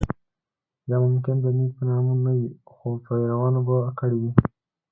یا 0.89 0.97
ممکن 1.05 1.35
د 1.41 1.45
دین 1.55 1.69
په 1.75 1.81
نامه 1.89 2.13
نه 2.23 2.31
وي 2.37 2.47
خو 2.71 2.87
پیروانو 3.05 3.61
به 3.67 3.77
کړې 3.99 4.17
وي. 4.21 4.31